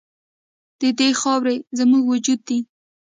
د 0.79 0.81
دې 0.99 1.09
خاوره 1.19 1.55
زموږ 1.79 2.03
وجود 2.11 2.39
دی؟ 2.47 2.59